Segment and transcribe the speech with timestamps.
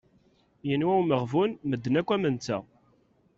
[0.67, 2.57] Yenwa umeɣbun, medden akk am netta.